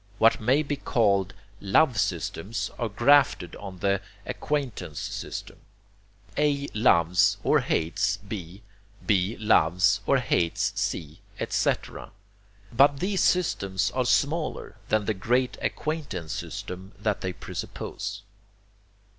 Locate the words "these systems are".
12.99-14.05